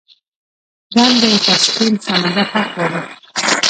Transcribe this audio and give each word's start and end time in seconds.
ایران 0.91 1.13
د 1.21 1.23
کسپین 1.45 1.93
سمندر 2.05 2.45
حق 2.51 2.67
غواړي. 2.73 3.01